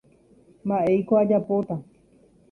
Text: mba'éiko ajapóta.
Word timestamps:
mba'éiko 0.69 1.13
ajapóta. 1.21 1.75